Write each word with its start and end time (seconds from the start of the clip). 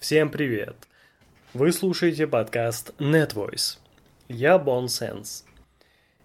Всем 0.00 0.30
привет! 0.30 0.88
Вы 1.52 1.72
слушаете 1.72 2.26
подкаст 2.26 2.94
NetVoice. 2.98 3.76
Я 4.28 4.58
Бон 4.58 4.88
Сенс. 4.88 5.44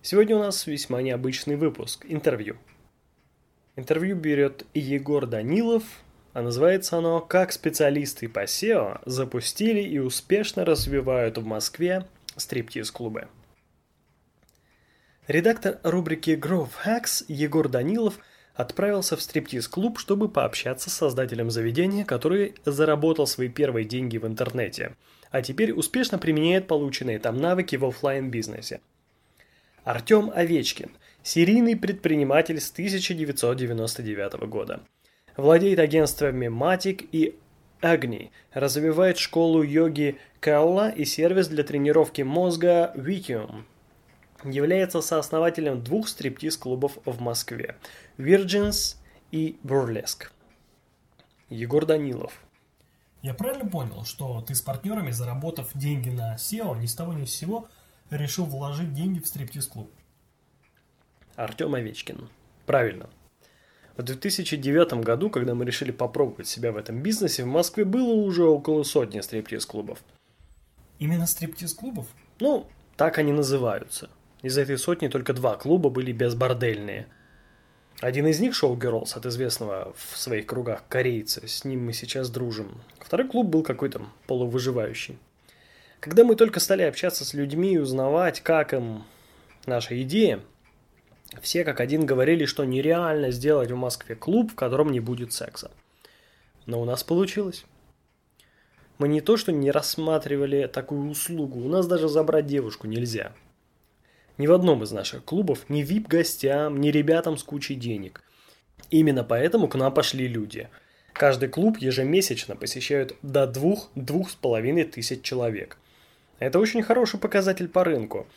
Сегодня 0.01 0.37
у 0.37 0.39
нас 0.39 0.65
весьма 0.65 1.01
необычный 1.01 1.57
выпуск– 1.57 2.05
интервью. 2.07 2.55
Интервью 3.75 4.15
берет 4.15 4.65
Егор 4.73 5.25
Данилов, 5.25 5.83
а 6.31 6.41
называется 6.41 6.99
оно 6.99 7.19
«Как 7.19 7.51
специалисты 7.51 8.29
по 8.29 8.45
SEO 8.45 9.01
запустили 9.05 9.81
и 9.81 9.99
успешно 9.99 10.63
развивают 10.63 11.37
в 11.37 11.45
Москве 11.45 12.07
стриптиз-клубы». 12.37 13.27
Редактор 15.27 15.81
рубрики 15.83 16.29
Growth 16.29 16.71
Hacks 16.85 17.25
Егор 17.27 17.67
Данилов– 17.67 18.19
отправился 18.55 19.17
в 19.17 19.21
стриптиз-клуб, 19.21 19.99
чтобы 19.99 20.29
пообщаться 20.29 20.89
с 20.89 20.93
создателем 20.93 21.51
заведения, 21.51 22.05
который 22.05 22.55
заработал 22.65 23.27
свои 23.27 23.49
первые 23.49 23.85
деньги 23.85 24.17
в 24.17 24.25
интернете, 24.25 24.95
а 25.29 25.41
теперь 25.41 25.73
успешно 25.73 26.17
применяет 26.17 26.67
полученные 26.67 27.19
там 27.19 27.37
навыки 27.37 27.75
в 27.75 27.85
офлайн 27.85 28.31
бизнесе. 28.31 28.79
Артем 29.83 30.31
Овечкин– 30.33 30.91
серийный 31.23 31.75
предприниматель 31.75 32.59
с 32.59 32.71
1999 32.71 34.47
года. 34.47 34.81
Владеет 35.37 35.79
агентствами 35.79 36.47
Matic 36.47 37.07
и 37.11 37.35
Agni, 37.81 38.29
развивает 38.53 39.17
школу 39.17 39.61
йоги 39.61 40.17
Калла 40.39 40.89
и 40.89 41.03
сервис 41.03 41.49
для 41.49 41.63
тренировки 41.63 42.21
мозга 42.21 42.93
Vitium– 42.95 43.63
является 44.43 45.01
сооснователем 45.01 45.83
двух 45.83 46.07
стриптиз-клубов 46.07 46.97
в 47.03 47.19
Москве– 47.19 47.75
Virgins 48.17 48.95
и 49.31 49.59
Burlesque. 49.61 50.29
Егор 51.49 51.85
Данилов. 51.85 52.41
Я 53.21 53.33
правильно 53.33 53.69
понял, 53.69 54.05
что 54.05 54.39
ты 54.41 54.55
с 54.55 54.61
партнерами, 54.61 55.11
заработав 55.11 55.71
деньги 55.73 56.09
на 56.09 56.35
SEO, 56.35 56.79
ни 56.79 56.85
с 56.85 56.95
того 56.95 57.11
ни 57.11 57.25
с 57.25 57.35
сего, 57.35 57.67
решил 58.09 58.45
вложить 58.45 58.93
деньги 58.93 59.19
в 59.19 59.27
стриптиз-клуб? 59.27 59.91
Артем 61.35 61.75
Овечкин. 61.75 62.29
Правильно. 62.65 63.09
В 63.97 64.03
2009 64.03 65.03
году, 65.03 65.29
когда 65.29 65.53
мы 65.53 65.65
решили 65.65 65.91
попробовать 65.91 66.47
себя 66.47 66.71
в 66.71 66.77
этом 66.77 67.01
бизнесе, 67.01 67.43
в 67.43 67.47
Москве 67.47 67.83
было 67.83 68.13
уже 68.13 68.45
около 68.45 68.83
сотни 68.83 69.19
стриптиз-клубов. 69.19 69.99
Именно 70.99 71.27
стриптиз-клубов? 71.27 72.07
Ну, 72.39 72.67
так 72.95 73.17
они 73.17 73.33
называются. 73.33 74.09
Из 74.41 74.57
этой 74.57 74.77
сотни 74.77 75.09
только 75.09 75.33
два 75.33 75.57
клуба 75.57 75.89
были 75.89 76.13
безбордельные. 76.13 77.07
Один 78.01 78.27
из 78.27 78.41
них, 78.41 78.53
Шоу 78.53 78.75
Girls, 78.75 79.15
от 79.15 79.25
известного 79.25 79.93
в 79.97 80.17
своих 80.17 80.45
кругах 80.45 80.83
корейца, 80.89 81.47
с 81.47 81.63
ним 81.63 81.85
мы 81.85 81.93
сейчас 81.93 82.29
дружим. 82.29 82.81
Второй 82.99 83.27
клуб 83.27 83.47
был 83.47 83.63
какой-то 83.63 84.05
полувыживающий. 84.27 85.17
Когда 86.01 86.25
мы 86.25 86.35
только 86.35 86.59
стали 86.59 86.83
общаться 86.83 87.23
с 87.23 87.33
людьми 87.33 87.73
и 87.73 87.77
узнавать, 87.77 88.41
как 88.41 88.73
им 88.73 89.03
наша 89.65 89.99
идея, 90.01 90.41
все 91.41 91.63
как 91.63 91.79
один 91.79 92.05
говорили, 92.05 92.43
что 92.45 92.65
нереально 92.65 93.31
сделать 93.31 93.71
в 93.71 93.77
Москве 93.77 94.15
клуб, 94.15 94.51
в 94.51 94.55
котором 94.55 94.91
не 94.91 94.99
будет 94.99 95.31
секса. 95.31 95.71
Но 96.65 96.81
у 96.81 96.85
нас 96.85 97.01
получилось. 97.03 97.65
Мы 98.97 99.07
не 99.07 99.21
то, 99.21 99.37
что 99.37 99.53
не 99.53 99.71
рассматривали 99.71 100.67
такую 100.67 101.09
услугу, 101.09 101.61
у 101.61 101.69
нас 101.69 101.87
даже 101.87 102.09
забрать 102.09 102.45
девушку 102.45 102.87
нельзя– 102.87 103.31
ни 104.37 104.47
в 104.47 104.53
одном 104.53 104.83
из 104.83 104.91
наших 104.91 105.23
клубов 105.23 105.69
ни 105.69 105.81
вип-гостям, 105.81 106.79
ни 106.81 106.89
ребятам 106.89 107.37
с 107.37 107.43
кучей 107.43 107.75
денег. 107.75 108.23
Именно 108.89 109.23
поэтому 109.23 109.67
к 109.67 109.75
нам 109.75 109.93
пошли 109.93 110.27
люди. 110.27 110.69
Каждый 111.13 111.49
клуб 111.49 111.77
ежемесячно 111.77 112.55
посещают 112.55 113.15
до 113.21 113.47
двух-двух 113.47 114.29
с 114.29 114.35
половиной 114.35 114.83
тысяч 114.83 115.21
человек. 115.21 115.77
Это 116.39 116.59
очень 116.59 116.83
хороший 116.83 117.19
показатель 117.19 117.69
по 117.69 117.83
рынку. 117.83 118.27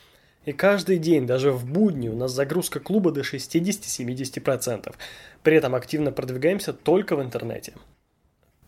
И 0.44 0.52
каждый 0.52 0.98
день, 0.98 1.26
даже 1.26 1.50
в 1.50 1.70
будни, 1.70 2.08
у 2.08 2.16
нас 2.16 2.32
загрузка 2.32 2.80
клуба 2.80 3.10
до 3.10 3.20
60-70%. 3.20 4.94
При 5.42 5.56
этом 5.56 5.74
активно 5.74 6.12
продвигаемся 6.12 6.72
только 6.72 7.16
в 7.16 7.22
интернете. 7.22 7.74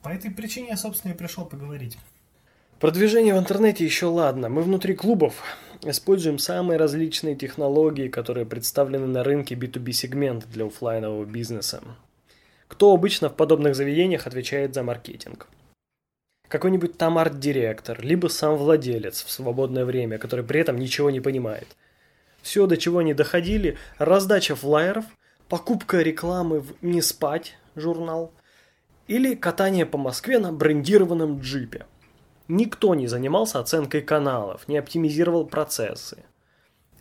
По 0.02 0.08
этой 0.08 0.30
причине 0.30 0.70
я, 0.70 0.76
собственно, 0.76 1.12
и 1.12 1.16
пришел 1.16 1.46
поговорить. 1.46 1.96
Продвижение 2.80 3.34
в 3.34 3.38
интернете 3.38 3.84
еще 3.84 4.06
ладно. 4.06 4.48
Мы 4.48 4.62
внутри 4.62 4.94
клубов 4.94 5.42
используем 5.82 6.38
самые 6.38 6.78
различные 6.78 7.36
технологии, 7.36 8.08
которые 8.08 8.46
представлены 8.46 9.06
на 9.06 9.22
рынке 9.22 9.54
B2B 9.54 9.92
сегмента 9.92 10.48
для 10.48 10.64
офлайнового 10.64 11.26
бизнеса. 11.26 11.82
Кто 12.68 12.94
обычно 12.94 13.28
в 13.28 13.36
подобных 13.36 13.76
заведениях 13.76 14.26
отвечает 14.26 14.72
за 14.72 14.82
маркетинг? 14.82 15.46
Какой-нибудь 16.48 16.96
там 16.96 17.18
арт-директор, 17.18 18.02
либо 18.02 18.28
сам 18.28 18.56
владелец 18.56 19.24
в 19.24 19.30
свободное 19.30 19.84
время, 19.84 20.16
который 20.16 20.42
при 20.42 20.60
этом 20.60 20.78
ничего 20.78 21.10
не 21.10 21.20
понимает. 21.20 21.68
Все, 22.40 22.66
до 22.66 22.78
чего 22.78 23.00
они 23.00 23.12
доходили, 23.12 23.76
раздача 23.98 24.56
флайеров, 24.56 25.04
покупка 25.50 26.00
рекламы 26.00 26.60
в 26.60 26.72
«Не 26.80 27.02
спать» 27.02 27.58
журнал 27.76 28.32
или 29.06 29.34
катание 29.34 29.84
по 29.84 29.98
Москве 29.98 30.38
на 30.38 30.50
брендированном 30.50 31.40
джипе– 31.40 31.84
Никто 32.50 32.96
не 32.96 33.06
занимался 33.06 33.60
оценкой 33.60 34.02
каналов, 34.02 34.66
не 34.66 34.76
оптимизировал 34.76 35.46
процессы. 35.46 36.24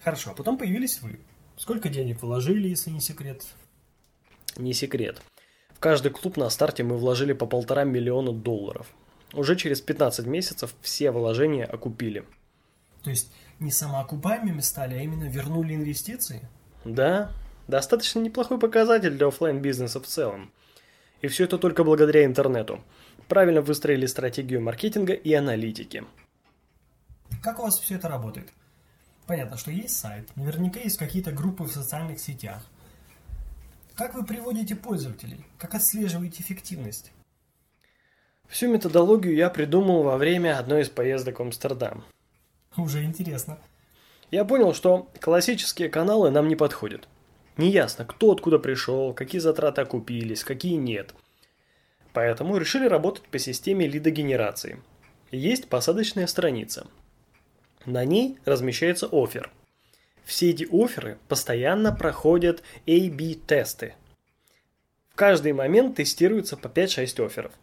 Хорошо, 0.03 0.29
а 0.29 0.33
потом 0.35 0.59
появились 0.59 1.01
вы. 1.01 1.19
Сколько 1.57 1.89
денег 1.89 2.21
вложили, 2.21 2.67
если 2.67 2.91
не 2.91 3.01
секрет? 3.01 3.43
Не 4.57 4.73
секрет. 4.73 5.23
В 5.69 5.79
каждый 5.79 6.11
клуб 6.11 6.37
на 6.37 6.51
старте 6.51 6.83
мы 6.83 6.97
вложили 6.97 7.33
по 7.33 7.47
полтора 7.47 7.83
миллиона 7.83 8.31
долларов. 8.31 8.85
Уже 9.33 9.55
через 9.55 9.81
15 9.81 10.27
месяцев 10.27 10.75
все 10.81 11.09
вложения 11.09 11.65
окупили. 11.65 12.25
То 13.01 13.09
есть 13.09 13.31
не 13.59 13.71
самоокупаемыми 13.71 14.61
стали, 14.61 14.99
а 14.99 15.01
именно 15.01 15.23
вернули 15.23 15.73
инвестиции? 15.73 16.47
Да, 16.85 17.31
достаточно 17.67 18.19
неплохой 18.19 18.59
показатель 18.59 19.17
для 19.17 19.25
офлайн 19.25 19.63
бизнеса 19.63 19.99
в 19.99 20.05
целом. 20.05 20.51
И 21.23 21.27
все 21.27 21.45
это 21.45 21.57
только 21.57 21.83
благодаря 21.83 22.23
интернету 22.23 22.83
правильно 23.29 23.61
выстроили 23.61 24.07
стратегию 24.07 24.59
маркетинга 24.59 25.13
и 25.13 25.33
аналитики. 25.33 26.03
Как 27.41 27.59
у 27.59 27.61
вас 27.61 27.79
все 27.79 27.95
это 27.95 28.09
работает? 28.09 28.49
Понятно, 29.27 29.55
что 29.57 29.71
есть 29.71 29.97
сайт, 29.97 30.27
наверняка 30.35 30.79
есть 30.79 30.97
какие-то 30.97 31.31
группы 31.31 31.63
в 31.63 31.71
социальных 31.71 32.19
сетях. 32.19 32.65
Как 33.95 34.15
вы 34.15 34.25
приводите 34.25 34.75
пользователей? 34.75 35.45
Как 35.57 35.75
отслеживаете 35.75 36.41
эффективность? 36.41 37.11
Всю 38.47 38.67
методологию 38.67 39.35
я 39.35 39.49
придумал 39.49 40.01
во 40.01 40.17
время 40.17 40.57
одной 40.57 40.81
из 40.81 40.89
поездок 40.89 41.37
в 41.39 41.43
Амстердам. 41.43 42.03
Уже 42.75 43.03
интересно. 43.03 43.59
Я 44.31 44.43
понял, 44.43 44.73
что 44.73 45.11
классические 45.21 45.89
каналы 45.89 46.31
нам 46.31 46.47
не 46.47 46.55
подходят. 46.55 47.07
Неясно, 47.57 48.05
кто 48.05 48.31
откуда 48.31 48.57
пришел, 48.57 49.13
какие 49.13 49.39
затраты 49.39 49.81
окупились, 49.81 50.43
какие 50.43 50.73
нет– 50.73 51.13
Поэтому 52.19 52.57
решили 52.57 52.85
работать 52.85 53.23
по 53.29 53.39
системе 53.39 53.87
лидогенерации. 53.87 54.81
Есть 55.31 55.69
посадочная 55.69 56.27
страница. 56.27 56.85
На 57.85 58.03
ней 58.03 58.39
размещается 58.43 59.07
офер. 59.09 59.49
Все 60.25 60.49
эти 60.49 60.67
оферы 60.69 61.17
постоянно 61.29 61.95
проходят 61.95 62.61
A-B-тесты. 62.85 63.93
В 65.07 65.15
каждый 65.15 65.53
момент 65.53 65.95
тестируется 65.95 66.57
по 66.57 66.67
5-6 66.67 67.25
оферов. 67.25 67.53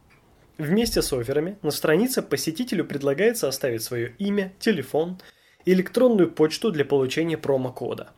Вместе 0.56 1.02
с 1.02 1.12
оферами 1.12 1.58
на 1.60 1.70
странице 1.70 2.22
посетителю 2.22 2.86
предлагается 2.86 3.48
оставить 3.48 3.82
свое 3.82 4.14
имя, 4.16 4.54
телефон, 4.58 5.20
электронную 5.66 6.30
почту 6.30 6.72
для 6.72 6.86
получения 6.86 7.36
промокода. 7.36 8.08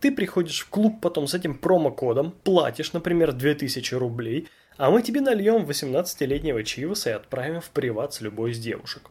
Ты 0.00 0.10
приходишь 0.10 0.60
в 0.60 0.70
клуб 0.70 1.02
потом 1.02 1.26
с 1.26 1.34
этим 1.34 1.58
промокодом, 1.58 2.32
платишь, 2.44 2.94
например, 2.94 3.32
2000 3.32 3.94
рублей– 3.96 4.48
а 4.80 4.90
мы 4.90 5.02
тебе 5.02 5.20
нальем 5.20 5.66
18-летнего 5.66 6.64
Чиваса 6.64 7.10
и 7.10 7.12
отправим 7.12 7.60
в 7.60 7.68
приват 7.68 8.14
с 8.14 8.22
любой 8.22 8.52
из 8.52 8.58
девушек. 8.58 9.10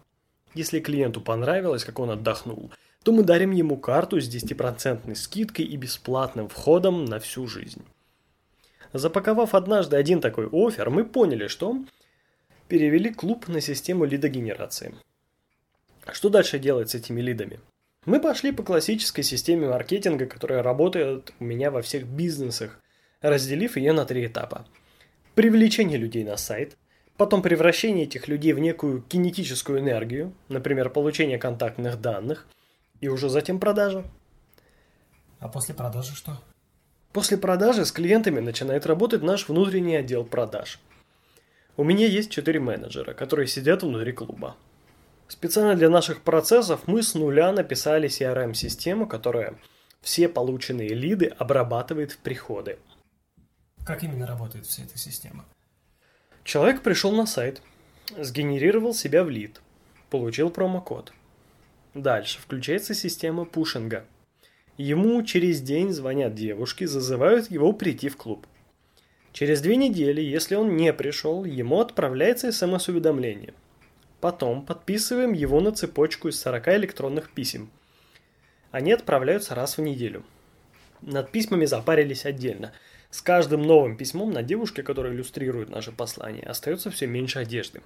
Если 0.56 0.80
клиенту 0.80 1.22
понравилось, 1.22 1.84
как 1.84 2.00
он 2.00 2.10
отдохнул, 2.10 2.72
то 3.04 3.12
мы 3.12 3.22
дарим 3.22 3.52
ему 3.52 3.78
карту 3.78 4.20
с 4.20 4.28
10% 4.28 5.14
скидкой 5.14 5.66
и 5.66 5.78
бесплатным 5.78 6.50
входом 6.50 7.06
на 7.06 7.20
всю 7.20 7.46
жизнь. 7.46 7.86
Запаковав 8.94 9.54
однажды 9.54 9.96
один 9.96 10.22
такой 10.22 10.48
офер, 10.52 10.90
мы 10.90 11.06
поняли, 11.06 11.46
что 11.46 11.78
перевели 12.68 13.14
клуб 13.14 13.48
на 13.48 13.62
систему 13.62 14.06
лидогенерации. 14.06 14.96
Что 16.12 16.30
дальше 16.30 16.58
делать 16.58 16.90
с 16.90 16.96
этими 16.96 17.22
лидами? 17.22 17.60
Мы 18.08 18.20
пошли 18.20 18.52
по 18.52 18.64
классической 18.64 19.24
системе 19.24 19.68
маркетинга, 19.68 20.26
которая 20.26 20.64
работает 20.64 21.32
у 21.40 21.44
меня 21.44 21.70
во 21.70 21.84
всех 21.84 22.08
бизнесах, 22.08 22.82
разделив 23.22 23.78
ее 23.78 23.94
на 23.94 24.06
три 24.06 24.26
этапа– 24.26 24.66
привлечение 25.40 25.98
людей 25.98 26.26
на 26.26 26.36
сайт, 26.36 26.76
потом 27.16 27.42
превращение 27.42 28.04
этих 28.04 28.28
людей 28.28 28.52
в 28.52 28.60
некую 28.60 29.02
кинетическую 29.02 29.80
энергию, 29.80 30.34
например, 30.50 30.90
получение 30.90 31.38
контактных 31.38 32.02
данных, 32.02 32.46
и 33.00 33.08
уже 33.08 33.30
затем 33.30 33.58
продажа. 33.58 34.04
А 35.40 35.48
после 35.48 35.74
продажи 35.74 36.14
что? 36.14 36.42
После 37.14 37.38
продажи 37.38 37.86
с 37.86 37.92
клиентами 37.94 38.42
начинает 38.42 38.86
работать 38.86 39.22
наш 39.24 39.48
внутренний 39.48 39.96
отдел 39.96 40.26
продаж. 40.26 40.78
У 41.78 41.86
меня 41.86 42.06
есть 42.06 42.32
четыре 42.32 42.60
менеджера, 42.60 43.14
которые 43.14 43.48
сидят 43.48 43.82
внутри 43.82 44.12
клуба. 44.12 44.58
Специально 45.30 45.76
для 45.76 45.90
наших 45.90 46.22
процессов 46.22 46.82
мы 46.86 47.02
с 47.02 47.16
нуля 47.16 47.54
написали 47.54 48.10
CRM-систему, 48.10 49.08
которая 49.08 49.56
все 50.02 50.28
полученные 50.28 50.90
лиды 50.90 51.28
обрабатывает 51.28 52.12
в 52.12 52.18
приходы. 52.18 52.78
Как 53.86 54.04
именно 54.04 54.28
работает 54.28 54.66
вся 54.66 54.84
эта 54.84 54.98
система? 54.98 55.46
Человек 56.44 56.82
пришел 56.82 57.12
на 57.12 57.26
сайт, 57.26 57.62
сгенерировал 58.18 58.94
себя 58.94 59.24
в 59.24 59.30
лид, 59.30 59.62
получил 60.10 60.50
промокод. 60.50 61.14
Дальше 61.94 62.40
включается 62.40 62.94
система 62.94 63.46
пушинга. 63.46 64.06
Ему 64.78 65.22
через 65.24 65.62
день 65.62 65.92
звонят 65.92 66.36
девушки, 66.36 66.86
зазывают 66.86 67.52
его 67.52 67.74
прийти 67.74 68.10
в 68.10 68.18
клуб. 68.18 68.48
Через 69.34 69.62
две 69.62 69.76
недели, 69.76 70.22
если 70.22 70.56
он 70.56 70.76
не 70.76 70.94
пришел, 70.94 71.46
ему 71.46 71.80
отправляется 71.82 72.52
смс-уведомление. 72.52 73.54
Потом 74.22 74.66
подписываем 74.66 75.34
его 75.34 75.62
на 75.62 75.72
цепочку 75.72 76.28
из 76.28 76.40
40 76.42 76.68
электронных 76.70 77.32
писем. 77.32 77.70
Они 78.72 78.92
отправляются 78.92 79.56
раз 79.56 79.78
в 79.78 79.82
неделю. 79.82 80.24
Над 81.02 81.32
письмами 81.32 81.66
запарились 81.66 82.26
отдельно. 82.26 82.74
С 83.10 83.22
каждым 83.24 83.64
новым 83.64 83.98
письмом 83.98 84.32
на 84.32 84.44
девушке, 84.44 84.84
которая 84.84 85.14
иллюстрирует 85.14 85.70
наше 85.70 85.92
послание, 85.92 86.44
остается 86.44 86.92
все 86.92 87.08
меньше 87.08 87.40
одежды. 87.40 87.82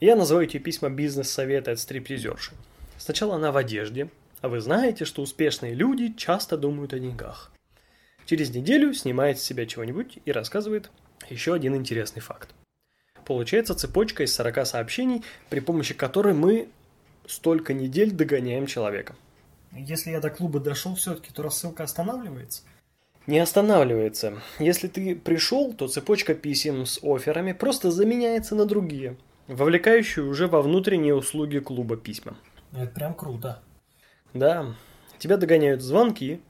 Я 0.00 0.16
называю 0.16 0.46
эти 0.46 0.58
письма 0.58 0.90
бизнес-советы 0.90 1.70
от 1.70 1.78
стриптизерши. 1.78 2.52
Сначала 2.98 3.36
она 3.36 3.52
в 3.52 3.56
одежде, 3.56 4.10
а 4.40 4.48
вы 4.48 4.60
знаете, 4.60 5.04
что 5.04 5.22
успешные 5.22 5.72
люди 5.72 6.12
часто 6.14 6.56
думают 6.56 6.92
о 6.94 6.98
деньгах. 6.98 7.52
Через 8.26 8.50
неделю 8.50 8.92
снимает 8.92 9.38
с 9.38 9.42
себя 9.42 9.66
чего-нибудь 9.66 10.18
и 10.24 10.32
рассказывает 10.32 10.90
еще 11.30 11.54
один 11.54 11.76
интересный 11.76 12.20
факт. 12.20 12.54
Получается 13.24 13.76
цепочка 13.76 14.24
из 14.24 14.34
40 14.34 14.66
сообщений, 14.66 15.22
при 15.48 15.60
помощи 15.60 15.94
которой 15.94 16.34
мы 16.34 16.68
столько 17.26 17.72
недель 17.72 18.10
догоняем 18.10 18.66
человека. 18.66 19.14
Если 19.72 20.10
я 20.10 20.20
до 20.20 20.30
клуба 20.30 20.58
дошел 20.58 20.96
все-таки, 20.96 21.32
то 21.32 21.42
рассылка 21.42 21.84
останавливается? 21.84 22.62
Не 23.26 23.40
останавливается. 23.40 24.40
Если 24.60 24.86
ты 24.86 25.16
пришел, 25.16 25.72
то 25.72 25.88
цепочка 25.88 26.34
писем 26.34 26.86
с 26.86 27.00
офферами 27.02 27.52
просто 27.52 27.90
заменяется 27.90 28.54
на 28.54 28.66
другие, 28.66 29.16
вовлекающие 29.48 30.24
уже 30.24 30.46
во 30.46 30.62
внутренние 30.62 31.14
услуги 31.14 31.58
клуба 31.58 31.96
письма. 31.96 32.36
Это 32.72 32.86
прям 32.86 33.14
круто. 33.14 33.62
Да, 34.32 34.76
тебя 35.18 35.38
догоняют 35.38 35.82
звонки, 35.82 36.40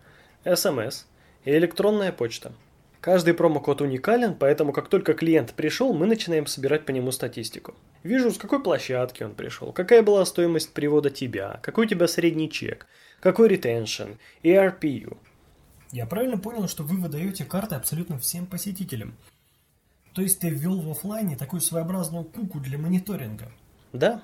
смс, 0.44 1.06
и 1.44 1.50
электронная 1.50 2.12
почта. 2.12 2.52
Каждый 3.00 3.34
промокод 3.34 3.80
уникален, 3.80 4.34
поэтому 4.34 4.72
как 4.72 4.88
только 4.88 5.14
клиент 5.14 5.54
пришел, 5.54 5.94
мы 5.94 6.06
начинаем 6.06 6.46
собирать 6.46 6.84
по 6.84 6.90
нему 6.90 7.10
статистику. 7.10 7.74
Вижу, 8.02 8.30
с 8.32 8.36
какой 8.36 8.62
площадки 8.62 9.22
он 9.22 9.34
пришел, 9.34 9.72
какая 9.72 10.02
была 10.02 10.26
стоимость 10.26 10.72
привода 10.74 11.08
тебя, 11.08 11.60
какой 11.62 11.86
у 11.86 11.88
тебя 11.88 12.06
средний 12.08 12.50
чек, 12.50 12.86
какой 13.20 13.48
ретеншн, 13.48 14.14
ERPU. 14.42 15.16
Я 15.96 16.04
правильно 16.04 16.36
понял, 16.36 16.68
что 16.68 16.82
вы 16.82 16.98
выдаете 16.98 17.46
карты 17.46 17.74
абсолютно 17.74 18.18
всем 18.18 18.44
посетителям? 18.44 19.16
То 20.12 20.20
есть 20.20 20.40
ты 20.40 20.50
ввел 20.50 20.78
в 20.78 20.90
офлайне 20.90 21.38
такую 21.38 21.62
своеобразную 21.62 22.24
куку 22.24 22.60
для 22.60 22.76
мониторинга? 22.76 23.50
Да. 23.94 24.20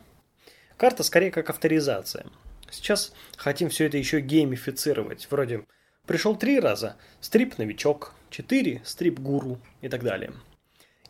Карта 0.76 1.02
скорее 1.02 1.30
как 1.30 1.48
авторизация. 1.48 2.26
Сейчас 2.70 3.14
хотим 3.38 3.70
все 3.70 3.86
это 3.86 3.96
еще 3.96 4.20
геймифицировать, 4.20 5.26
вроде 5.30 5.64
Пришел 6.06 6.36
три 6.36 6.60
раза. 6.60 6.96
Стрип-новичок. 7.22 8.12
Четыре. 8.28 8.82
Стрип-гуру. 8.84 9.58
И 9.80 9.88
так 9.88 10.02
далее. 10.02 10.34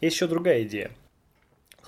Есть 0.01 0.15
еще 0.15 0.29
другая 0.29 0.63
идея. 0.63 0.93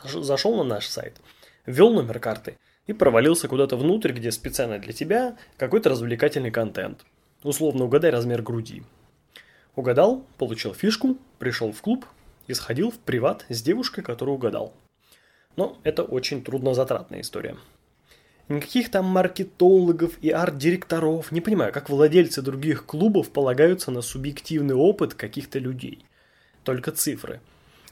Зашел 0.03 0.57
на 0.57 0.65
наш 0.65 0.89
сайт, 0.89 1.21
ввел 1.65 1.93
номер 1.93 2.19
карты 2.19 2.59
и 2.89 2.93
провалился 2.93 3.47
куда-то 3.47 3.77
внутрь, 3.77 4.11
где 4.11 4.33
специально 4.33 4.81
для 4.81 4.93
тебя 4.93 5.37
какой-то 5.59 5.91
развлекательный 5.91 6.51
контент. 6.51 7.05
Условно 7.45 7.85
угадай 7.85 8.11
размер 8.11 8.41
груди. 8.41 8.83
Угадал, 9.77 10.25
получил 10.39 10.73
фишку, 10.73 11.19
пришел 11.39 11.73
в 11.73 11.83
клуб 11.83 12.07
и 12.47 12.55
сходил 12.55 12.91
в 12.91 12.99
приват 12.99 13.45
с 13.51 13.63
девушкой, 13.63 14.03
которую 14.03 14.37
угадал. 14.37 14.73
Но 15.57 15.79
это 15.85 16.03
очень 16.05 16.43
труднозатратная 16.43 17.21
история. 17.21 17.57
Никаких 18.49 18.91
там 18.91 19.05
маркетологов 19.05 20.19
и 20.23 20.31
арт-директоров. 20.31 21.33
Не 21.33 21.43
понимаю, 21.43 21.73
как 21.73 21.91
владельцы 21.91 22.41
других 22.41 22.87
клубов 22.87 23.31
полагаются 23.31 23.91
на 23.91 24.01
субъективный 24.01 24.75
опыт 24.75 25.13
каких-то 25.13 25.59
людей. 25.59 26.05
Только 26.63 26.93
цифры. 26.93 27.41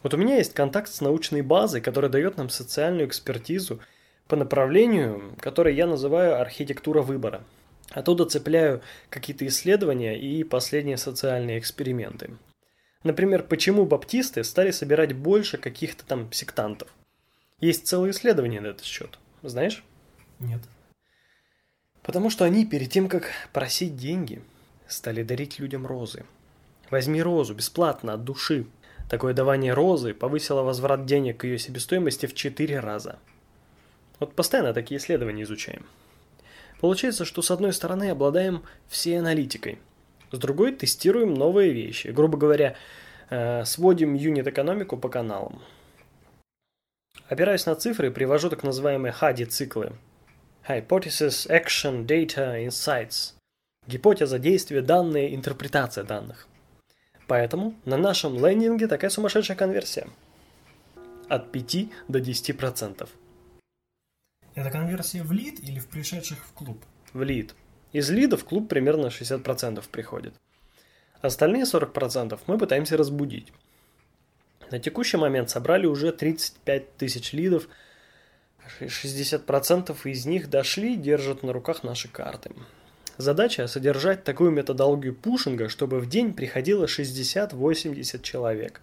Вот 0.03 0.15
у 0.15 0.17
меня 0.17 0.37
есть 0.37 0.55
контакт 0.55 0.89
с 0.89 1.03
научной 1.03 1.43
базой, 1.43 1.83
которая 1.83 2.11
дает 2.11 2.39
нам 2.39 2.49
социальную 2.49 3.07
экспертизу 3.07 3.81
по 4.29 4.37
направлению, 4.37 5.35
которое 5.41 5.75
я 5.75 5.87
называю 5.87 6.41
архитектура 6.41 7.03
выбора. 7.03 7.45
Оттуда 7.93 8.25
цепляю 8.25 8.83
какие-то 9.11 9.47
исследования 9.47 10.19
и 10.19 10.45
последние 10.45 10.97
социальные 10.97 11.59
эксперименты. 11.59 12.37
Например, 13.05 13.43
почему 13.43 13.85
баптисты 13.85 14.45
стали 14.45 14.71
собирать 14.71 15.13
больше 15.15 15.59
каких-то 15.59 16.05
там 16.05 16.33
сектантов. 16.33 16.89
Есть 17.61 17.87
целые 17.87 18.13
исследования 18.13 18.61
на 18.61 18.69
этот 18.69 18.85
счет. 18.85 19.19
Знаешь? 19.43 19.85
Нет. 20.39 20.61
Потому 22.03 22.31
что 22.31 22.45
они 22.45 22.65
перед 22.65 22.91
тем, 22.91 23.09
как 23.09 23.31
просить 23.53 23.97
деньги, 23.97 24.43
стали 24.89 25.23
дарить 25.23 25.59
людям 25.59 25.87
розы. 25.87 26.25
Возьми 26.91 27.23
розу 27.23 27.55
бесплатно 27.55 28.15
от 28.15 28.25
души. 28.25 28.67
Такое 29.11 29.35
давание 29.35 29.75
розы 29.75 30.15
повысило 30.15 30.63
возврат 30.63 31.07
денег 31.07 31.39
к 31.39 31.45
ее 31.45 31.59
себестоимости 31.59 32.27
в 32.27 32.35
4 32.35 32.81
раза. 32.81 33.19
Вот 34.19 34.35
постоянно 34.35 34.73
такие 34.73 34.99
исследования 34.99 35.43
изучаем. 35.43 35.87
Получается, 36.83 37.25
что 37.25 37.43
с 37.43 37.53
одной 37.53 37.73
стороны 37.73 38.11
обладаем 38.11 38.65
всей 38.89 39.17
аналитикой, 39.17 39.79
с 40.33 40.39
другой 40.39 40.73
тестируем 40.73 41.33
новые 41.33 41.73
вещи. 41.73 42.09
Грубо 42.09 42.37
говоря, 42.37 42.75
э, 43.31 43.65
сводим 43.65 44.15
юнит-экономику 44.15 44.97
по 44.97 45.09
каналам. 45.09 45.63
Опираясь 47.29 47.67
на 47.67 47.77
цифры, 47.77 48.11
привожу 48.11 48.51
так 48.51 48.65
называемые 48.65 49.13
хади-циклы– 49.13 49.93
Hypothesis, 50.69 51.49
Action, 51.49 52.05
Data, 52.05 52.67
Insights. 52.67 53.35
Гипотеза, 53.87 54.41
действие, 54.41 54.83
данные, 54.83 55.37
интерпретация 55.37 56.03
данных. 56.03 56.49
Поэтому 57.29 57.77
на 57.85 57.97
нашем 57.97 58.45
лендинге 58.45 58.89
такая 58.89 59.11
сумасшедшая 59.11 59.57
конверсия. 59.57 60.09
От 61.29 61.53
5 61.53 61.91
до 62.09 62.19
10%. 62.19 63.09
Это 64.55 64.71
конверсия 64.71 65.23
в 65.23 65.33
лид 65.33 65.61
или 65.61 65.79
в 65.79 65.87
пришедших 65.89 66.39
в 66.39 66.53
клуб? 66.53 66.83
В 67.13 67.23
лид. 67.23 67.55
Из 67.93 68.11
лида 68.11 68.37
в 68.37 68.45
клуб 68.45 68.69
примерно 68.69 69.07
60% 69.07 69.83
приходит. 69.91 70.35
Остальные 71.21 71.65
40% 71.65 72.39
мы 72.47 72.59
пытаемся 72.59 72.97
разбудить. 72.97 73.53
На 74.71 74.79
текущий 74.79 75.19
момент 75.19 75.51
собрали 75.51 75.87
уже 75.87 76.13
35 76.13 76.97
тысяч 76.97 77.33
лидов– 77.33 77.69
60% 78.81 79.97
из 80.05 80.27
них 80.27 80.51
дошли 80.51 80.95
и 80.95 80.97
держат 80.97 81.43
на 81.43 81.53
руках 81.53 81.83
наши 81.83 82.09
карты. 82.09 82.51
Задача– 83.19 83.67
содержать 83.69 84.25
такую 84.25 84.51
методологию 84.51 85.15
пушинга, 85.15 85.69
чтобы 85.69 86.01
в 86.01 86.09
день 86.09 86.33
приходило 86.33 86.87
60-80 86.87 88.23
человек. 88.23 88.81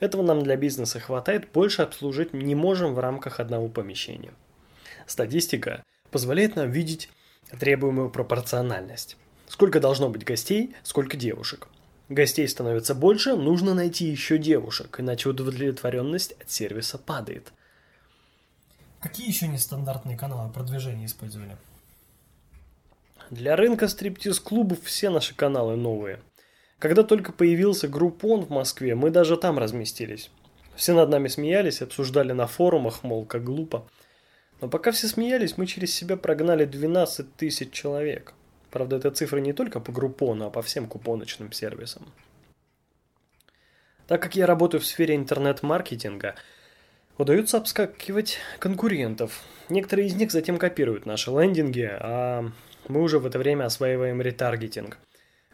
Этого 0.00 0.22
нам 0.22 0.42
для 0.42 0.56
бизнеса 0.56 1.00
хватает, 1.00 1.48
больше 1.52 1.82
обслужить 1.82 2.32
не 2.32 2.54
можем 2.54 2.94
в 2.94 2.98
рамках 2.98 3.40
одного 3.40 3.68
помещения. 3.68 4.32
Статистика 5.06 5.82
позволяет 6.10 6.56
нам 6.56 6.70
видеть 6.70 7.08
требуемую 7.58 8.10
пропорциональность. 8.10 9.16
Сколько 9.48 9.80
должно 9.80 10.08
быть 10.08 10.24
гостей, 10.24 10.74
сколько 10.82 11.16
девушек. 11.16 11.68
Гостей 12.08 12.46
становится 12.48 12.94
больше, 12.94 13.36
нужно 13.36 13.74
найти 13.74 14.06
еще 14.06 14.38
девушек, 14.38 15.00
иначе 15.00 15.28
удовлетворенность 15.28 16.32
от 16.40 16.50
сервиса 16.50 16.98
падает– 16.98 17.52
Какие 19.06 19.28
еще 19.28 19.46
нестандартные 19.46 20.16
каналы 20.16 20.50
продвижения 20.50 21.06
использовали? 21.06 21.56
Для 23.30 23.54
рынка 23.54 23.86
стриптиз-клубов 23.86 24.82
все 24.82 25.10
наши 25.10 25.32
каналы 25.32 25.76
новые. 25.76 26.20
Когда 26.80 27.04
только 27.04 27.30
появился 27.30 27.86
Группон 27.86 28.44
в 28.44 28.50
Москве, 28.50 28.96
мы 28.96 29.10
даже 29.10 29.36
там 29.36 29.58
разместились. 29.58 30.30
Все 30.74 30.92
над 30.92 31.08
нами 31.08 31.28
смеялись, 31.28 31.82
обсуждали 31.82 32.32
на 32.32 32.48
форумах, 32.48 33.04
мол, 33.04 33.24
как 33.24 33.44
глупо. 33.44 33.86
Но 34.60 34.68
пока 34.68 34.90
все 34.90 35.06
смеялись, 35.08 35.58
мы 35.58 35.66
через 35.66 35.94
себя 35.94 36.16
прогнали 36.16 36.64
12 36.64 37.36
тысяч 37.36 37.72
человек. 37.72 38.32
Правда, 38.70 38.96
это 38.96 39.10
цифры 39.10 39.40
не 39.40 39.52
только 39.52 39.80
по 39.80 39.92
Группону, 39.92 40.46
а 40.46 40.50
по 40.50 40.62
всем 40.62 40.86
купоночным 40.86 41.52
сервисам. 41.52 42.12
Так 44.06 44.22
как 44.22 44.36
я 44.36 44.46
работаю 44.46 44.80
в 44.80 44.86
сфере 44.86 45.14
интернет-маркетинга– 45.14 46.34
удается 47.18 47.56
обскакивать 47.56 48.38
конкурентов. 48.58 49.42
Некоторые 49.68 50.08
из 50.08 50.14
них 50.14 50.30
затем 50.30 50.58
копируют 50.58 51.06
наши 51.06 51.30
лендинги, 51.30 51.88
а 51.90 52.50
мы 52.88 53.02
уже 53.02 53.18
в 53.18 53.26
это 53.26 53.38
время 53.38 53.64
осваиваем 53.64 54.20
ретаргетинг. 54.20 54.98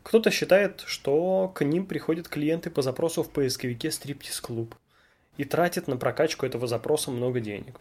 Кто-то 0.03 0.31
считает, 0.31 0.83
что 0.87 1.49
к 1.55 1.65
ним 1.65 1.87
приходят 1.87 2.29
клиенты 2.29 2.71
по 2.71 2.83
запросу 2.83 3.23
в 3.23 3.31
поисковике 3.31 3.91
Стриптиз 3.91 4.41
Клуб. 4.41 4.75
и 5.39 5.45
тратит 5.45 5.89
на 5.89 5.97
прокачку 5.97 6.45
этого 6.45 6.67
запроса 6.67 7.11
много 7.11 7.41
денег. 7.41 7.81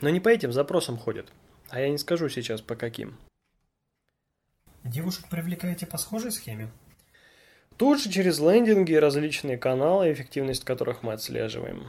Но 0.00 0.10
не 0.10 0.20
по 0.20 0.28
этим 0.28 0.52
запросам 0.52 0.96
ходят, 0.96 1.32
а 1.68 1.80
я 1.80 1.88
не 1.88 1.98
скажу 1.98 2.28
сейчас 2.28 2.60
по 2.60 2.74
каким. 2.76 3.16
Девушек 4.82 5.28
привлекаете 5.30 5.86
по 5.86 5.96
схожей 5.96 6.30
схеме? 6.30 6.70
Тут 7.76 8.00
же 8.02 8.10
через 8.10 8.38
лендинги 8.38 8.92
и 8.92 8.98
различные 8.98 9.56
каналы, 9.56 10.12
эффективность 10.12 10.64
которых 10.64 11.02
мы 11.02 11.12
отслеживаем. 11.14 11.88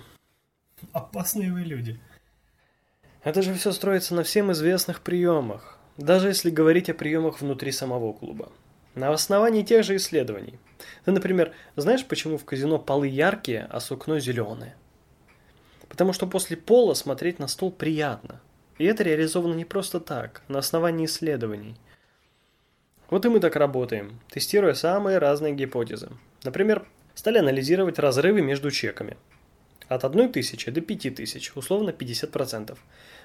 Опасные 0.94 1.52
вы 1.52 1.62
люди. 1.62 2.00
Это 3.24 3.42
же 3.42 3.54
все 3.54 3.72
строится 3.72 4.16
на 4.16 4.24
всем 4.24 4.52
известных 4.52 5.02
приемах, 5.02 5.78
даже 5.98 6.30
если 6.30 6.50
говорить 6.50 6.90
о 6.90 6.94
приемах 6.94 7.42
внутри 7.42 7.72
самого 7.72 8.14
клуба. 8.14 8.52
На 8.94 9.12
основании 9.12 9.64
тех 9.64 9.84
же 9.84 9.98
исследований. 9.98 10.58
Ты, 11.04 11.12
например, 11.12 11.54
знаешь, 11.76 12.06
почему 12.06 12.38
в 12.38 12.46
казино 12.46 12.80
полы 12.80 13.08
яркие, 13.08 13.68
а 13.70 13.80
сукно 13.80 14.20
зеленое? 14.20 14.76
Потому 15.90 16.14
что 16.14 16.28
после 16.28 16.58
пола 16.58 16.94
смотреть 16.94 17.40
на 17.40 17.48
стол 17.48 17.72
приятно. 17.72 18.42
И 18.78 18.86
это 18.86 19.04
реализовано 19.04 19.54
не 19.54 19.66
просто 19.66 20.00
так, 20.00 20.42
на 20.48 20.60
основании 20.60 21.06
исследований. 21.06 21.76
Вот 23.10 23.26
и 23.26 23.30
мы 23.30 23.40
так 23.40 23.56
работаем, 23.56 24.20
тестируя 24.30 24.74
самые 24.74 25.20
разные 25.20 25.54
гипотезы. 25.54 26.10
Например, 26.44 26.86
стали 27.14 27.38
анализировать 27.38 28.00
разрывы 28.00 28.42
между 28.42 28.72
чеками. 28.72 29.18
От 29.88 30.04
1 30.04 30.32
тысячи 30.32 30.72
до 30.72 30.82
5 30.82 31.16
тысяч, 31.16 31.52
условно 31.56 31.92
50%. 31.92 32.78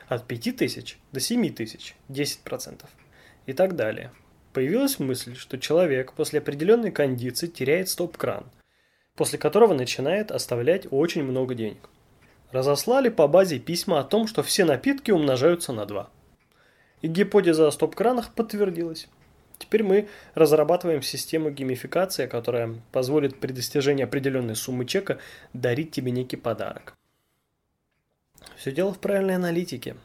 От 0.08 0.26
5 0.26 0.56
тысяч 0.56 0.98
до 1.12 1.20
7 1.20 1.54
тысяч, 1.54 1.96
10%. 2.08 2.84
И 3.46 3.52
так 3.54 3.74
далее. 3.74 4.12
Появилась 4.52 4.98
мысль, 4.98 5.36
что 5.36 5.58
человек 5.58 6.12
после 6.12 6.40
определенной 6.40 6.90
кондиции 6.90 7.46
теряет 7.46 7.88
стоп-кран, 7.88 8.44
после 9.16 9.38
которого 9.38 9.74
начинает 9.74 10.30
оставлять 10.30 10.86
очень 10.90 11.22
много 11.22 11.54
денег. 11.54 11.88
Разослали 12.52 13.08
по 13.08 13.28
базе 13.28 13.58
письма 13.58 14.00
о 14.00 14.04
том, 14.04 14.26
что 14.26 14.42
все 14.42 14.64
напитки 14.64 15.10
умножаются 15.10 15.72
на 15.72 15.86
2. 15.86 16.10
И 17.02 17.08
гипотеза 17.08 17.68
о 17.68 17.70
стоп-кранах 17.70 18.34
подтвердилась. 18.34 19.08
Теперь 19.58 19.82
мы 19.84 20.08
разрабатываем 20.34 21.02
систему 21.02 21.50
геймификации, 21.50 22.26
которая 22.26 22.74
позволит 22.92 23.38
при 23.38 23.52
достижении 23.52 24.04
определенной 24.04 24.56
суммы 24.56 24.84
чека 24.84 25.18
дарить 25.52 25.92
тебе 25.92 26.10
некий 26.10 26.36
подарок. 26.36 26.94
Все 28.56 28.72
дело 28.72 28.92
в 28.92 28.98
правильной 28.98 29.36
аналитике. 29.36 29.96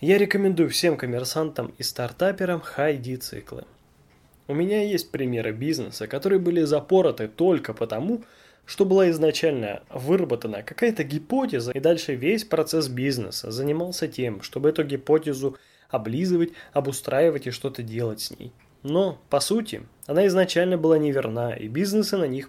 Я 0.00 0.18
рекомендую 0.18 0.70
всем 0.70 0.96
коммерсантам 0.96 1.72
и 1.78 1.82
стартаперам 1.82 2.60
хай-ди-циклы. 2.60 3.64
У 4.48 4.54
меня 4.54 4.82
есть 4.82 5.10
примеры 5.10 5.52
бизнеса, 5.52 6.08
которые 6.08 6.40
были 6.40 6.62
запороты 6.62 7.28
только 7.28 7.72
потому, 7.72 8.18
что 8.18 8.24
была 8.84 9.10
изначально 9.10 9.82
выработана 9.90 10.62
какая-то 10.62 11.02
гипотеза, 11.02 11.72
и 11.72 11.80
дальше 11.80 12.14
весь 12.14 12.44
процесс 12.44 12.86
бизнеса 12.86 13.50
занимался 13.50 14.06
тем, 14.06 14.42
чтобы 14.42 14.68
эту 14.68 14.84
гипотезу 14.84 15.56
облизывать, 15.88 16.52
обустраивать 16.72 17.48
и 17.48 17.50
что-то 17.50 17.82
делать 17.82 18.20
с 18.20 18.30
ней. 18.38 18.52
Но, 18.84 19.18
по 19.28 19.40
сути, 19.40 19.82
она 20.06 20.24
изначально 20.28 20.78
была 20.78 20.98
неверна, 20.98 21.52
и 21.52 21.66
бизнесы 21.66 22.16
на 22.16 22.28
них 22.28 22.48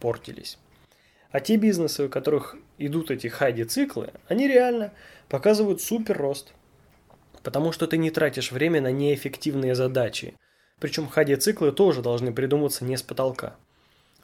портились. 0.00 0.58
А 1.30 1.38
те 1.38 1.56
бизнесы, 1.56 2.06
у 2.06 2.08
которых 2.08 2.56
идут 2.78 3.12
эти 3.12 3.28
хайди-циклы, 3.28 4.10
они 4.26 4.48
реально 4.48 4.92
показывают 5.28 5.80
супер 5.80 6.18
рост. 6.18 6.52
Потому 7.44 7.70
что 7.70 7.86
ты 7.86 7.96
не 7.96 8.10
тратишь 8.10 8.50
время 8.50 8.80
на 8.80 8.90
неэффективные 8.90 9.76
задачи. 9.76 10.34
Причем 10.80 11.06
хайди-циклы 11.06 11.70
тоже 11.70 12.02
должны 12.02 12.32
придумываться 12.32 12.84
не 12.84 12.96
с 12.96 13.02
потолка. 13.02 13.54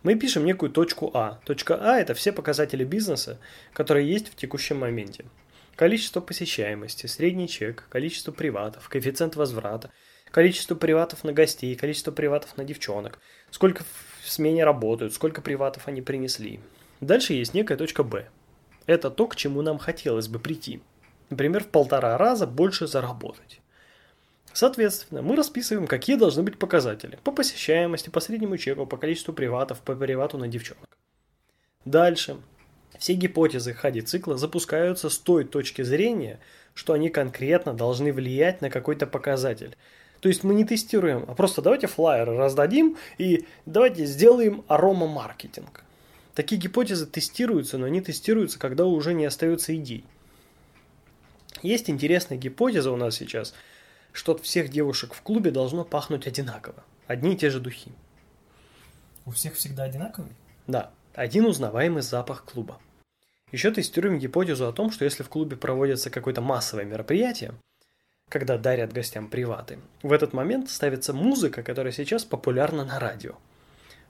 Мы 0.06 0.14
пишем 0.14 0.44
некую 0.44 0.70
точку 0.70 1.10
А. 1.14 1.40
Точка 1.44 1.80
А– 1.80 1.98
это 2.00 2.14
все 2.14 2.30
показатели 2.30 2.84
бизнеса, 2.84 3.40
которые 3.72 4.08
есть 4.08 4.28
в 4.28 4.36
текущем 4.36 4.78
моменте. 4.78 5.24
Количество 5.74 6.20
посещаемости, 6.20 7.06
средний 7.08 7.48
чек, 7.48 7.88
количество 7.88 8.30
приватов, 8.30 8.88
коэффициент 8.88 9.34
возврата, 9.34 9.90
количество 10.30 10.76
приватов 10.76 11.24
на 11.24 11.32
гостей, 11.32 11.74
количество 11.74 12.12
приватов 12.12 12.56
на 12.56 12.62
девчонок, 12.62 13.18
сколько 13.50 13.82
в 14.22 14.30
смене 14.30 14.62
работают, 14.62 15.12
сколько 15.12 15.42
приватов 15.42 15.88
они 15.88 16.02
принесли. 16.02 16.60
Дальше 17.00 17.32
есть 17.32 17.52
некая 17.52 17.76
точка 17.76 18.04
Б. 18.04 18.28
Это 18.86 19.10
то, 19.10 19.26
к 19.26 19.34
чему 19.34 19.62
нам 19.62 19.78
хотелось 19.78 20.28
бы 20.28 20.38
прийти. 20.38 20.84
Например, 21.30 21.64
в 21.64 21.66
полтора 21.66 22.16
раза 22.16 22.46
больше 22.46 22.86
заработать. 22.86 23.60
Соответственно, 24.56 25.20
мы 25.20 25.36
расписываем, 25.36 25.86
какие 25.86 26.16
должны 26.16 26.42
быть 26.42 26.58
показатели 26.58 27.18
по 27.22 27.30
посещаемости, 27.30 28.08
по 28.08 28.20
среднему 28.20 28.56
чеку, 28.56 28.86
по 28.86 28.96
количеству 28.96 29.34
приватов, 29.34 29.82
по 29.82 29.94
привату 29.94 30.38
на 30.38 30.48
девчонок. 30.48 30.88
Дальше 31.84 32.38
все 32.98 33.12
гипотезы 33.12 33.74
хади 33.74 34.00
цикла 34.00 34.38
запускаются 34.38 35.10
с 35.10 35.18
той 35.18 35.44
точки 35.44 35.82
зрения, 35.82 36.40
что 36.72 36.94
они 36.94 37.10
конкретно 37.10 37.74
должны 37.74 38.14
влиять 38.14 38.62
на 38.62 38.70
какой-то 38.70 39.06
показатель. 39.06 39.76
То 40.20 40.30
есть 40.30 40.42
мы 40.42 40.54
не 40.54 40.64
тестируем, 40.64 41.26
а 41.28 41.34
просто 41.34 41.60
давайте 41.60 41.86
флайеры 41.86 42.34
раздадим 42.38 42.96
и 43.18 43.44
давайте 43.66 44.06
сделаем 44.06 44.64
арома-маркетинг. 44.68 45.84
Такие 46.34 46.58
гипотезы 46.58 47.04
тестируются, 47.04 47.76
но 47.76 47.84
они 47.84 48.00
тестируются, 48.00 48.58
когда 48.58 48.86
уже 48.86 49.12
не 49.12 49.26
остается 49.26 49.76
идей. 49.76 50.06
Есть 51.60 51.90
интересная 51.90 52.38
гипотеза 52.38 52.90
у 52.90 52.96
нас 52.96 53.16
сейчас, 53.16 53.52
что 54.16 54.32
от 54.32 54.40
всех 54.40 54.70
девушек 54.70 55.12
в 55.12 55.20
клубе 55.20 55.50
должно 55.50 55.84
пахнуть 55.84 56.26
одинаково. 56.26 56.82
Одни 57.06 57.34
и 57.34 57.36
те 57.36 57.50
же 57.50 57.60
духи. 57.60 57.92
У 59.26 59.30
всех 59.30 59.54
всегда 59.54 59.84
одинаковый? 59.84 60.32
Да, 60.66 60.90
один 61.14 61.44
узнаваемый 61.44 62.02
запах 62.02 62.44
клуба. 62.44 62.80
Еще 63.52 63.70
тестируем 63.70 64.18
гипотезу 64.18 64.66
о 64.66 64.72
том, 64.72 64.90
что 64.90 65.04
если 65.04 65.22
в 65.22 65.28
клубе 65.28 65.56
проводится 65.56 66.10
какое-то 66.10 66.40
массовое 66.40 66.84
мероприятие, 66.84 67.54
когда 68.28 68.58
дарят 68.58 68.92
гостям 68.92 69.28
приваты, 69.28 69.78
в 70.02 70.12
этот 70.12 70.32
момент 70.32 70.70
ставится 70.70 71.12
музыка, 71.12 71.62
которая 71.62 71.92
сейчас 71.92 72.24
популярна 72.24 72.84
на 72.84 72.98
радио. 72.98 73.34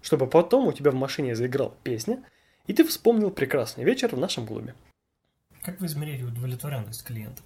Чтобы 0.03 0.29
потом 0.29 0.69
у 0.69 0.73
тебя 0.73 0.93
в 0.93 0.95
машине 0.95 1.35
заиграла 1.35 1.75
песня, 1.83 2.23
и 2.67 2.73
ты 2.73 2.85
вспомнил 2.85 3.31
прекрасный 3.31 3.85
вечер 3.85 4.15
в 4.15 4.19
нашем 4.19 4.47
клубе. 4.47 4.75
Как 5.63 5.81
вы 5.81 5.87
измеряете 5.87 6.25
удовлетворенность 6.25 7.05
клиента? 7.05 7.43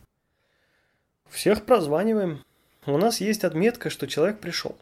Всех 1.31 1.65
прозваниваем. 1.65 2.45
У 2.87 2.97
нас 2.97 3.21
есть 3.21 3.45
отметка, 3.45 3.91
что 3.91 4.07
человек 4.07 4.41
пришел. 4.41 4.75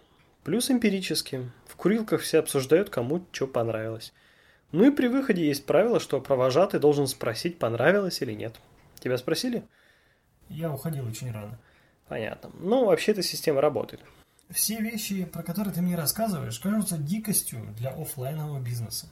Плюс 0.44 0.70
эмпирически. 0.70 1.50
В 1.66 1.74
курилках 1.74 2.20
все 2.20 2.38
обсуждают, 2.38 2.90
кому 2.90 3.24
что 3.32 3.48
понравилось. 3.48 4.12
Ну 4.70 4.86
и 4.86 4.94
при 4.94 5.08
выходе 5.08 5.46
есть 5.46 5.66
правило, 5.66 5.98
что 5.98 6.20
провожатый 6.20 6.78
должен 6.78 7.08
спросить, 7.08 7.58
понравилось 7.58 8.22
или 8.22 8.34
нет. 8.34 8.54
Тебя 9.00 9.18
спросили? 9.18 9.64
Я 10.48 10.72
уходил 10.72 11.06
очень 11.08 11.32
рано. 11.32 11.58
Понятно. 12.06 12.50
Ну, 12.60 12.84
вообще 12.84 13.12
эта 13.12 13.22
система 13.22 13.60
работает. 13.60 14.00
Все 14.48 14.78
вещи, 14.78 15.24
про 15.24 15.42
которые 15.42 15.74
ты 15.74 15.82
мне 15.82 15.96
рассказываешь, 15.96 16.58
кажутся 16.60 16.98
дикостью 16.98 17.66
для 17.76 17.90
офлайнового 17.90 18.60
бизнеса. 18.60 19.06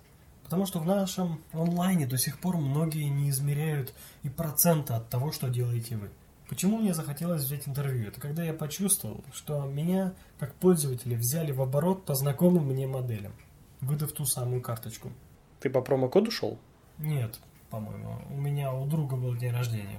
Потому 0.45 0.65
что 0.65 0.79
в 0.79 0.87
нашем 0.87 1.43
онлайне 1.53 2.07
до 2.07 2.19
сих 2.19 2.39
пор 2.39 2.57
многие 2.57 3.09
не 3.09 3.31
измеряют 3.31 3.93
и 4.23 4.29
процента 4.29 4.97
от 4.97 5.11
того, 5.11 5.33
что 5.33 5.49
делаете 5.49 5.97
вы. 5.97 6.09
Почему 6.49 6.79
мне 6.79 6.95
захотелось 6.95 7.43
взять 7.43 7.67
интервью? 7.67 8.09
Это 8.09 8.21
когда 8.21 8.45
я 8.45 8.55
почувствовал, 8.55 9.25
что 9.33 9.65
меня, 9.65 10.15
как 10.39 10.55
пользователя, 10.55 11.17
взяли 11.17 11.51
в 11.51 11.61
оборот 11.61 12.05
по 12.05 12.15
знакомым 12.15 12.67
мне 12.67 12.87
моделям, 12.87 13.33
выдав 13.81 14.13
ту 14.13 14.25
самую 14.25 14.63
карточку. 14.63 15.13
Ты 15.59 15.71
по 15.71 15.81
промокоду 15.81 16.31
шел? 16.31 16.59
Нет, 16.99 17.41
по-моему. 17.71 18.19
У 18.31 18.41
меня 18.41 18.73
у 18.73 18.87
друга 18.87 19.17
был 19.17 19.35
день 19.35 19.53
рождения. 19.53 19.99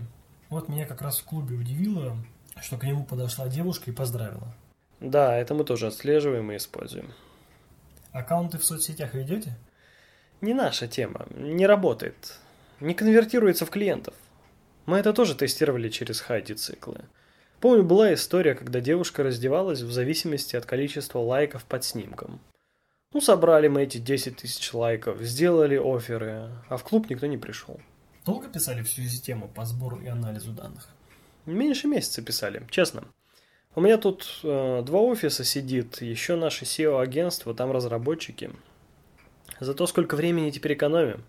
Вот 0.50 0.70
меня 0.70 0.86
как 0.86 1.02
раз 1.02 1.20
в 1.20 1.26
клубе 1.26 1.56
удивило, 1.56 2.16
что 2.62 2.78
к 2.78 2.84
нему 2.84 3.04
подошла 3.04 3.50
девушка 3.50 3.92
и 3.92 3.94
поздравила. 3.94 4.54
Да, 5.02 5.38
это 5.38 5.54
мы 5.54 5.66
тоже 5.66 5.88
отслеживаем 5.88 6.52
и 6.52 6.58
используем. 6.58 7.12
Аккаунты 8.12 8.58
в 8.58 8.64
соцсетях 8.64 9.14
ведете? 9.14 9.58
Не 10.40 10.54
наша 10.54 10.88
тема, 10.88 11.28
не 11.36 11.68
работает. 11.68 12.40
Не 12.80 12.94
конвертируется 12.94 13.66
в 13.66 13.70
клиентов. 13.70 14.14
Мы 14.88 14.98
это 14.98 15.12
тоже 15.12 15.36
тестировали 15.36 15.90
через 15.90 16.22
хайди-циклы. 16.22 17.02
Помню, 17.60 17.84
была 17.84 18.14
история, 18.14 18.56
когда 18.56 18.80
девушка 18.80 19.22
раздевалась 19.22 19.82
в 19.82 19.92
зависимости 19.92 20.56
от 20.56 20.66
количества 20.66 21.20
лайков 21.20 21.66
под 21.66 21.84
снимком. 21.84 22.40
Ну, 23.14 23.20
собрали 23.20 23.68
мы 23.68 23.84
эти 23.84 23.98
10 23.98 24.38
тысяч 24.38 24.74
лайков, 24.74 25.20
сделали 25.22 25.76
оферы, 25.76 26.50
а 26.70 26.78
в 26.78 26.84
клуб 26.86 27.10
никто 27.10 27.26
не 27.26 27.38
пришел. 27.38 27.82
Долго 28.26 28.48
писали 28.48 28.82
всю 28.82 29.02
систему 29.02 29.50
по 29.50 29.66
сбору 29.66 30.00
и 30.00 30.08
анализу 30.08 30.52
данных? 30.52 30.88
Меньше 31.46 31.88
месяца 31.88 32.22
писали, 32.22 32.66
честно. 32.70 33.04
У 33.76 33.82
меня 33.82 33.98
тут 33.98 34.40
э, 34.44 34.84
два 34.86 35.02
офиса 35.02 35.44
сидит, 35.44 36.02
еще 36.02 36.38
наше 36.38 36.64
SEO-агентство, 36.64 37.54
там 37.54 37.72
разработчики. 37.72 38.52
Зато 39.60 39.86
сколько 39.86 40.16
времени 40.16 40.50
теперь 40.50 40.76
экономим. 40.76 41.26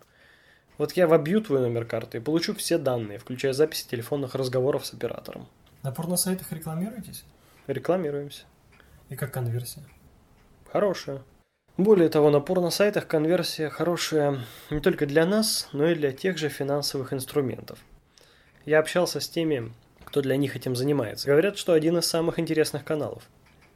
Вот 0.79 0.93
я 0.93 1.09
вобью 1.09 1.41
твой 1.41 1.61
номер 1.61 1.85
карты 1.85 2.19
и 2.19 2.21
получу 2.21 2.55
все 2.55 2.79
данные, 2.79 3.19
включая 3.19 3.53
записи 3.53 3.87
телефонных 3.89 4.37
разговоров 4.37 4.87
с 4.87 4.95
оператором. 4.95 5.49
На 5.83 5.91
порно-сайтах 5.91 6.53
рекламируетесь? 6.53 7.25
Рекламируемся. 7.67 8.45
И 9.09 9.17
как 9.17 9.33
конверсия? 9.33 9.83
Хорошая. 10.73 11.23
Более 11.77 12.09
того, 12.09 12.31
на 12.31 12.41
порно-сайтах 12.41 13.09
конверсия 13.09 13.71
хорошая 13.71 14.41
не 14.71 14.81
только 14.81 15.07
для 15.07 15.27
нас, 15.27 15.69
но 15.73 15.89
и 15.89 15.95
для 15.97 16.13
тех 16.13 16.39
же 16.39 16.49
финансовых 16.49 17.13
инструментов. 17.13 17.81
Я 18.65 18.79
общался 18.79 19.19
с 19.19 19.29
теми, 19.29 19.73
кто 20.05 20.23
для 20.23 20.37
них 20.37 20.55
этим 20.55 20.77
занимается. 20.77 21.27
Говорят, 21.27 21.59
что 21.59 21.73
один 21.73 21.99
из 21.99 22.07
самых 22.07 22.39
интересных 22.39 22.85
каналов. 22.85 23.25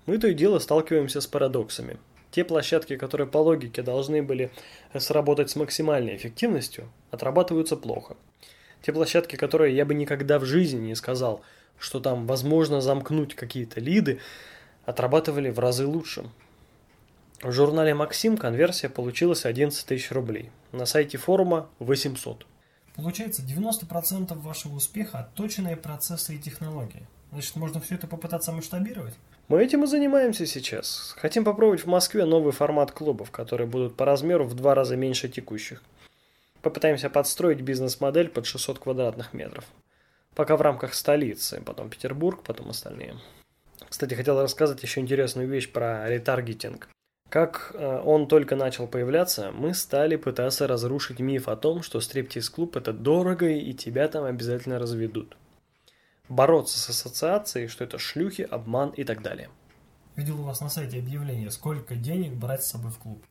Мы 0.07 0.19
то 0.19 0.29
и 0.29 0.35
дело 0.35 0.59
сталкиваемся 0.61 1.21
с 1.21 1.27
парадоксами. 1.27 1.99
Те 2.33 2.45
площадки, 2.45 2.97
которые 2.97 3.27
по 3.27 3.37
логике 3.37 3.83
должны 3.83 4.23
были 4.23 4.51
сработать 4.99 5.51
с 5.51 5.57
максимальной 5.57 6.17
эффективностью, 6.17 6.89
отрабатываются 7.11 7.77
плохо. 7.77 8.17
Те 8.81 8.93
площадки, 8.95 9.37
которые 9.37 9.77
я 9.77 9.85
бы 9.85 9.95
никогда 9.95 10.39
в 10.39 10.47
жизни 10.47 10.81
не 10.89 10.95
сказал, 10.95 11.43
что 11.79 12.01
там 12.01 12.27
возможно 12.27 12.81
замкнуть 12.81 13.37
какие-то 13.37 13.81
лиды, 13.81 14.19
отрабатывали 14.87 15.51
в 15.51 15.59
разы 15.59 15.87
лучше. 15.87 16.25
В 17.43 17.53
журнале 17.53 17.93
«Максим» 17.93 18.39
конверсия 18.39 18.89
получилась 18.89 19.45
11 19.45 19.85
тысяч 19.85 20.11
рублей. 20.11 20.51
На 20.73 20.87
сайте 20.87 21.19
форума 21.19 21.69
800. 21.81 22.47
Получается, 22.97 23.43
90% 23.43 24.35
вашего 24.39 24.77
успеха– 24.77 25.19
отточенные 25.21 25.77
процессы 25.77 26.37
и 26.37 26.39
технологии. 26.39 27.07
Значит, 27.31 27.57
можно 27.57 27.81
все 27.81 27.97
это 27.97 28.07
попытаться 28.07 28.53
масштабировать? 28.53 29.15
Мы 29.53 29.65
этим 29.65 29.85
и 29.85 29.87
занимаемся 29.87 30.47
сейчас. 30.47 31.15
Хотим 31.19 31.45
попробовать 31.45 31.83
в 31.83 31.87
Москве 31.87 32.25
новый 32.25 32.55
формат 32.55 32.91
клубов, 32.91 33.31
которые 33.31 33.67
будут 33.67 33.95
по 33.95 34.07
размеру 34.07 34.45
в 34.47 34.55
два 34.55 34.75
раза 34.75 34.97
меньше 34.97 35.29
текущих. 35.29 35.83
Попытаемся 36.63 37.11
подстроить 37.11 37.61
бизнес-модель 37.61 38.31
под 38.31 38.47
600 38.47 38.79
квадратных 38.79 39.35
метров. 39.35 39.67
Пока 40.35 40.57
в 40.57 40.63
рамках 40.63 40.95
столицы, 40.95 41.61
потом 41.67 41.91
Петербург, 41.91 42.43
потом 42.43 42.71
остальные. 42.71 43.17
Кстати, 43.91 44.15
хотел 44.15 44.41
рассказать 44.41 44.83
еще 44.83 45.01
интересную 45.01 45.47
вещь 45.47 45.71
про 45.71 46.09
ретаргетинг. 46.09 46.89
Как 47.29 47.73
э, 47.75 48.01
он 48.07 48.29
только 48.29 48.57
начал 48.57 48.87
появляться, 48.87 49.53
мы 49.53 49.75
стали 49.75 50.17
пытаться 50.17 50.67
разрушить 50.67 51.21
миф 51.21 51.49
о 51.49 51.57
том, 51.57 51.83
что 51.83 52.01
стриптиз-клуб 52.01 52.79
это 52.79 52.95
дорого 52.95 53.51
и 53.51 53.75
тебя 53.75 54.09
там 54.09 54.25
обязательно 54.25 54.79
разведут. 54.79 55.37
Бороться 56.29 56.79
с 56.79 56.89
ассоциацией, 56.89 57.69
что 57.69 57.85
это 57.85 57.99
шлюхи, 57.99 58.43
обман 58.43 58.91
и 58.91 59.05
так 59.05 59.23
далее. 59.23 59.51
Видел 60.17 60.41
у 60.41 60.45
вас 60.45 60.61
на 60.61 60.69
сайте 60.69 60.99
объявление, 60.99 61.51
сколько 61.51 61.95
денег 61.95 62.33
брать 62.33 62.63
с 62.63 62.71
собой 62.71 62.91
в 62.91 62.99
клуб. 62.99 63.25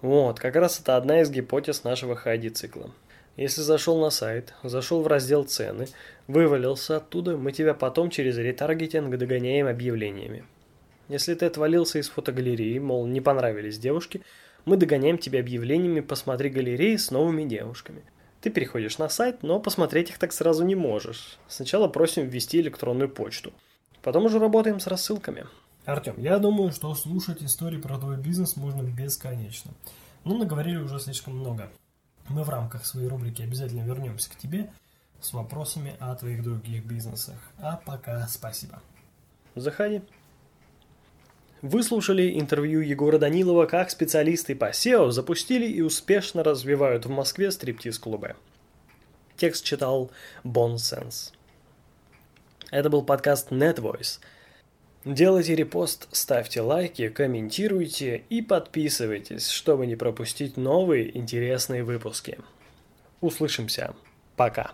Вот, 0.00 0.38
как 0.38 0.56
раз 0.56 0.80
это 0.80 0.96
одна 0.96 1.22
из 1.22 1.30
гипотез 1.30 1.84
нашего 1.84 2.14
хайди-цикла. 2.14 2.90
Если 3.36 3.62
зашел 3.62 4.00
на 4.00 4.10
сайт, 4.10 4.54
зашел 4.62 5.02
в 5.02 5.06
раздел 5.08 5.44
цены, 5.44 5.88
вывалился 6.28 6.98
оттуда, 6.98 7.36
мы 7.36 7.50
тебя 7.52 7.74
потом 7.74 8.10
через 8.10 8.38
ретаргетинг 8.38 9.16
догоняем 9.16 9.66
объявлениями. 9.66 10.44
Если 11.08 11.34
ты 11.34 11.46
отвалился 11.46 11.98
из 11.98 12.08
фотогалереи, 12.08 12.78
мол, 12.78 13.06
не 13.06 13.20
понравились 13.20 13.78
девушки, 13.78 14.22
мы 14.64 14.76
догоняем 14.76 15.18
тебя 15.18 15.40
объявлениями 15.40 16.00
«Посмотри 16.00 16.48
галереи 16.48 16.96
с 16.96 17.10
новыми 17.10 17.44
девушками». 17.44 18.02
Ты 18.44 18.50
переходишь 18.50 18.98
на 18.98 19.08
сайт, 19.08 19.42
но 19.42 19.58
посмотреть 19.58 20.10
их 20.10 20.18
так 20.18 20.30
сразу 20.30 20.66
не 20.66 20.74
можешь. 20.74 21.38
Сначала 21.48 21.88
просим 21.88 22.28
ввести 22.28 22.60
электронную 22.60 23.08
почту. 23.08 23.54
Потом 24.02 24.26
уже 24.26 24.38
работаем 24.38 24.80
с 24.80 24.86
рассылками. 24.86 25.46
Артем, 25.86 26.16
я 26.18 26.38
думаю, 26.38 26.70
что 26.70 26.94
слушать 26.94 27.42
истории 27.42 27.80
про 27.80 27.96
твой 27.96 28.18
бизнес 28.18 28.56
можно 28.56 28.82
бесконечно. 28.82 29.70
Но 30.24 30.36
наговорили 30.36 30.76
уже 30.76 31.00
слишком 31.00 31.38
много. 31.38 31.70
Мы 32.28 32.42
в 32.44 32.50
рамках 32.50 32.84
своей 32.84 33.08
рубрики 33.08 33.40
обязательно 33.40 33.80
вернемся 33.80 34.30
к 34.30 34.36
тебе 34.36 34.70
с 35.22 35.32
вопросами 35.32 35.96
о 35.98 36.14
твоих 36.14 36.42
других 36.42 36.84
бизнесах. 36.84 37.38
А 37.56 37.80
пока 37.86 38.28
спасибо. 38.28 38.82
Заходи. 39.54 40.02
Вы 41.64 41.82
слушали 41.82 42.38
интервью 42.38 42.80
Егора 42.80 43.16
Данилова, 43.16 43.64
как 43.64 43.88
специалисты 43.88 44.54
по 44.54 44.68
SEO 44.68 45.10
запустили 45.10 45.64
и 45.64 45.80
успешно 45.80 46.44
развивают 46.44 47.06
в 47.06 47.08
Москве 47.08 47.50
стриптиз-клубы. 47.50 48.36
Текст 49.38 49.64
читал 49.64 50.10
Sense. 50.44 51.32
Это 52.70 52.90
был 52.90 53.02
подкаст 53.02 53.50
NetVoice. 53.50 54.20
Делайте 55.06 55.54
репост, 55.54 56.06
ставьте 56.12 56.60
лайки, 56.60 57.08
комментируйте 57.08 58.24
и 58.28 58.42
подписывайтесь, 58.42 59.48
чтобы 59.48 59.86
не 59.86 59.96
пропустить 59.96 60.58
новые 60.58 61.16
интересные 61.16 61.82
выпуски. 61.82 62.40
Услышимся. 63.22 63.94
Пока. 64.36 64.72